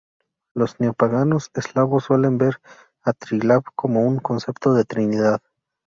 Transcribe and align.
Los 0.55 0.79
neopaganos 0.79 1.51
eslavos 1.53 2.05
suelen 2.05 2.39
ver 2.39 2.59
a 3.03 3.13
Triglav 3.13 3.61
como 3.75 4.01
un 4.07 4.17
concepto 4.17 4.73
de 4.73 4.83
Trinidad. 4.83 5.41